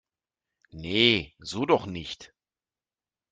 [0.71, 2.33] Nee, so doch nicht!